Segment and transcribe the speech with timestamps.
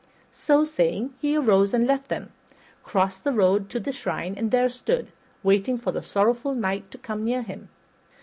[0.33, 2.31] So saying, he arose and left them,
[2.83, 5.11] crossed the road to the shrine, and there stood,
[5.43, 7.69] waiting for the sorrowful knight to come near him.